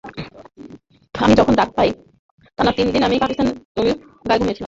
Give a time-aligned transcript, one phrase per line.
[1.15, 1.89] আমি যখন ডাক পাই,
[2.57, 3.93] টানা তিন দিন আমি পাকিস্তানের জার্সি
[4.29, 4.59] গায়ে ঘুমিয়েছিলাম।